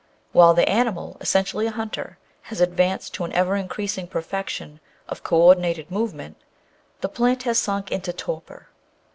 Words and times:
While 0.31 0.55
the 0.55 0.67
animal, 0.67 1.17
essentially 1.21 1.67
a 1.67 1.71
hunter, 1.71 2.17
has 2.49 2.59
advanced 2.59 3.13
to 3.13 3.23
an 3.23 3.31
ever 3.33 3.51
increas 3.53 3.99
ing 3.99 4.07
perfection 4.07 4.79
of 5.07 5.21
co 5.23 5.39
ordinated 5.39 5.91
movement, 5.91 6.37
the 7.01 7.07
plant 7.07 7.43
has 7.43 7.59
sunk 7.59 7.91
into 7.91 8.11
torpor. 8.11 8.69